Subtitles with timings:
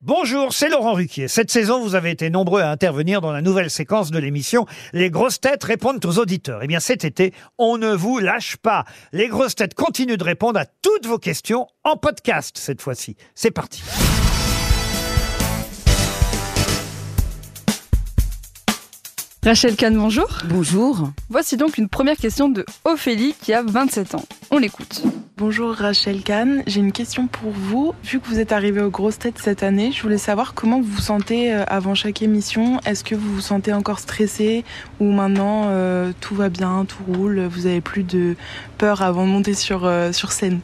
[0.00, 1.26] Bonjour, c'est Laurent Ruquier.
[1.26, 5.10] Cette saison, vous avez été nombreux à intervenir dans la nouvelle séquence de l'émission Les
[5.10, 6.60] grosses têtes répondent aux auditeurs.
[6.62, 8.84] Eh bien, cet été, on ne vous lâche pas.
[9.12, 13.16] Les grosses têtes continuent de répondre à toutes vos questions en podcast cette fois-ci.
[13.34, 13.82] C'est parti.
[19.42, 20.28] Rachel Kahn, bonjour.
[20.44, 21.10] Bonjour.
[21.28, 24.24] Voici donc une première question de Ophélie qui a 27 ans.
[24.52, 25.02] On l'écoute.
[25.38, 27.94] Bonjour Rachel Kahn, j'ai une question pour vous.
[28.02, 30.90] Vu que vous êtes arrivée aux grosses têtes cette année, je voulais savoir comment vous
[30.90, 32.80] vous sentez euh, avant chaque émission.
[32.84, 34.64] Est-ce que vous vous sentez encore stressé
[34.98, 38.34] ou maintenant euh, tout va bien, tout roule, vous avez plus de
[38.78, 40.58] peur avant de monter sur, euh, sur scène?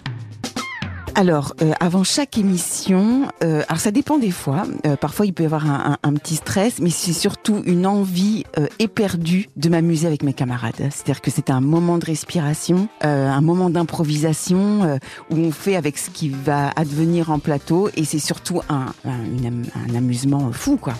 [1.16, 4.64] Alors, euh, avant chaque émission, euh, alors ça dépend des fois.
[4.84, 8.44] euh, parfois, il peut y avoir un, petit stress, mais c'est surtout une envie
[8.78, 10.74] éperdue de m'amuser avec mes camarades.
[10.78, 14.98] C'est-à-dire que c'est un moment de respiration, un moment d'improvisation
[15.30, 19.94] où on fait avec ce qui va advenir en plateau, et c'est surtout un, un
[19.94, 20.94] amusement fou, quoi.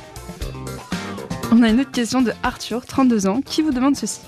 [1.53, 4.21] On a une autre question de Arthur, 32 ans, qui vous demande ceci.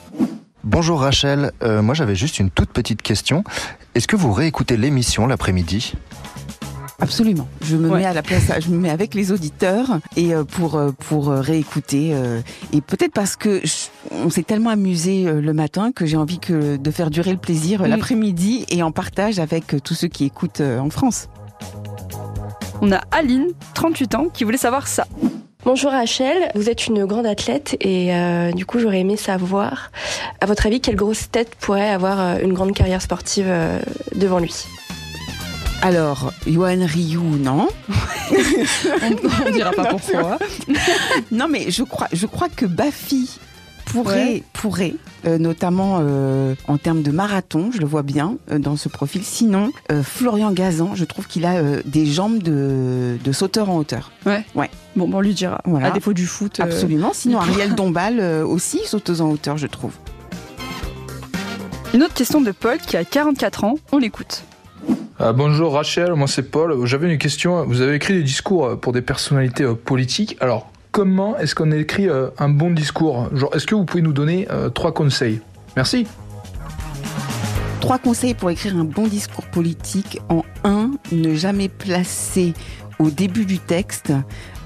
[0.69, 3.45] Bonjour Rachel, Euh, moi j'avais juste une toute petite question.
[3.95, 5.95] Est-ce que vous réécoutez l'émission l'après-midi?
[6.99, 7.47] Absolument.
[7.63, 7.99] Je me Ouais.
[8.01, 11.29] mets à la place, je me mets avec les auditeurs et euh, pour euh, pour
[11.29, 12.15] réécouter
[12.73, 16.77] et peut-être parce que je- on s'est tellement amusé le matin que j'ai envie que
[16.77, 20.91] de faire durer le plaisir l'après-midi et en partage avec tous ceux qui écoutent en
[20.91, 21.29] France.
[22.83, 25.07] On a Aline, 38 ans, qui voulait savoir ça.
[25.67, 29.91] Bonjour Rachel, vous êtes une grande athlète et euh, du coup j'aurais aimé savoir,
[30.41, 33.81] à votre avis, quelle grosse tête pourrait avoir euh, une grande carrière sportive euh,
[34.15, 34.55] devant lui?
[35.83, 37.67] Alors, Yoann Ryu, non.
[38.31, 40.39] On, on dira pas pourquoi.
[41.33, 43.41] Non, mais je crois, je crois que Bafi
[44.03, 44.43] pourrait, Ouais.
[44.53, 44.95] pourrait,
[45.27, 49.23] euh, notamment euh, en termes de marathon, je le vois bien euh, dans ce profil.
[49.25, 53.77] Sinon, euh, Florian Gazan, je trouve qu'il a euh, des jambes de, de sauteur en
[53.79, 54.11] hauteur.
[54.25, 55.61] Bon, bon, on lui dira.
[55.65, 55.89] Voilà.
[55.89, 56.61] À défaut du foot.
[56.61, 57.11] euh, Absolument.
[57.15, 59.93] Sinon, Ariel Dombal euh, aussi, sauteuse en hauteur, je trouve.
[61.95, 63.75] Une autre question de Paul, qui a 44 ans.
[63.93, 64.45] On l'écoute.
[65.21, 66.85] Euh, bonjour Rachel, moi c'est Paul.
[66.87, 67.65] J'avais une question.
[67.65, 70.37] Vous avez écrit des discours pour des personnalités euh, politiques.
[70.41, 73.29] Alors, comment est-ce qu'on écrit euh, un bon discours?
[73.35, 75.43] Genre, est-ce que vous pouvez nous donner euh, trois conseils?
[75.77, 76.07] Merci.
[77.83, 80.23] Trois conseils pour écrire un bon discours politique.
[80.31, 82.53] En un, ne jamais placer
[82.99, 84.13] au début du texte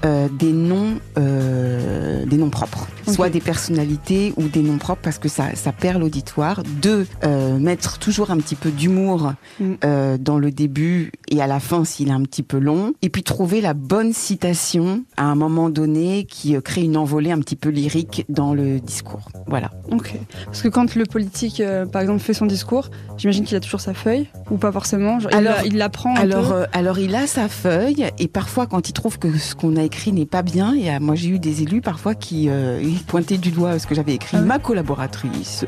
[0.05, 5.19] euh, des noms, euh, des noms propres, soit des personnalités ou des noms propres, parce
[5.19, 6.63] que ça, ça perd l'auditoire.
[6.81, 10.17] Deux, euh, mettre toujours un petit peu d'humour Mm.
[10.19, 12.93] dans le début et à la fin s'il est un petit peu long.
[13.01, 17.39] Et puis trouver la bonne citation à un moment donné qui crée une envolée un
[17.39, 19.29] petit peu lyrique dans le discours.
[19.47, 19.69] Voilà.
[19.91, 20.13] Ok.
[20.45, 23.93] Parce que quand le politique, par exemple, fait son discours, j'imagine qu'il a toujours sa
[23.93, 25.19] feuille, ou pas forcément.
[25.19, 26.53] Genre, il Alors- la- un Alors, peu.
[26.55, 29.83] euh, alors il a sa feuille et parfois quand il trouve que ce qu'on a
[29.83, 33.51] écrit n'est pas bien, et moi j'ai eu des élus parfois qui euh, pointaient du
[33.51, 34.37] doigt ce que j'avais écrit.
[34.37, 34.41] Ah.
[34.41, 35.65] Ma collaboratrice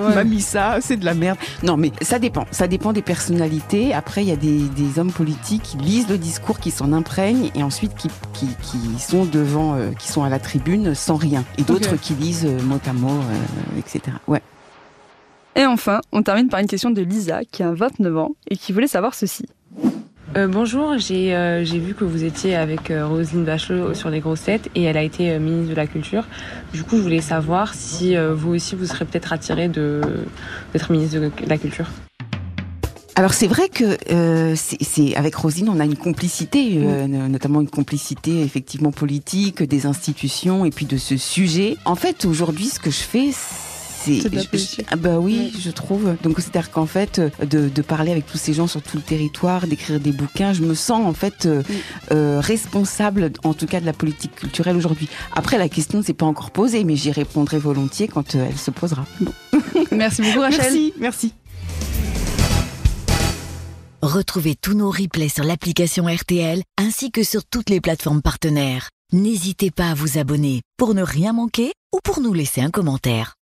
[0.00, 0.14] Ouais.
[0.14, 1.38] m'a mis ça, c'est de la merde.
[1.62, 3.92] Non mais ça dépend, ça dépend des personnalités.
[3.94, 7.50] Après il y a des, des hommes politiques qui lisent le discours, qui s'en imprègnent
[7.54, 11.44] et ensuite qui, qui, qui sont devant, euh, qui sont à la tribune sans rien.
[11.58, 14.16] Et d'autres qui lisent euh, mot à mot, euh, etc.
[14.26, 14.42] Ouais.
[15.54, 18.72] Et enfin, on termine par une question de Lisa, qui a 29 ans, et qui
[18.72, 19.46] voulait savoir ceci.
[20.36, 24.20] Euh, bonjour, j'ai euh, j'ai vu que vous étiez avec euh, Roselyne Bachelot sur les
[24.20, 26.24] grosses têtes et elle a été euh, ministre de la Culture.
[26.74, 31.30] Du coup, je voulais savoir si vous aussi vous serez peut-être attiré d'être ministre de
[31.46, 31.86] la Culture.
[33.18, 37.62] Alors c'est vrai que euh, c'est avec Rosine on a une complicité, euh, no- notamment
[37.62, 41.78] une complicité effectivement politique des institutions et puis de ce sujet.
[41.86, 43.30] En fait aujourd'hui ce que je fais
[44.06, 45.50] c'est C'est ah bah oui Ouais.
[45.60, 48.80] je trouve donc c'est-à-dire qu'en fait euh, de, de parler avec tous ces gens sur
[48.82, 51.62] tout le territoire, d'écrire des bouquins, je me sens en fait euh,
[52.12, 55.08] euh, responsable en tout cas de la politique culturelle aujourd'hui.
[55.34, 58.58] Après la question ne s'est pas encore posée mais j'y répondrai volontiers quand euh, elle
[58.58, 59.04] se posera.
[59.90, 60.60] Merci beaucoup, Rachel.
[60.62, 61.32] Merci merci.
[64.02, 68.88] Retrouvez tous nos replays sur l'application RTL ainsi que sur toutes les plateformes partenaires.
[69.12, 73.34] N'hésitez pas à vous abonner pour ne rien manquer ou pour nous laisser un commentaire.